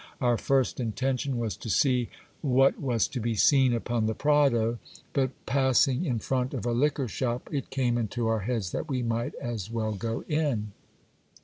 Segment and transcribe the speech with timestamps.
[0.19, 2.09] Our first intention was to see
[2.41, 4.79] what was to be seen upon the Prado;
[5.13, 9.03] but passing in front of a liquor shop, it came into our heads that we
[9.03, 10.71] might as well go in.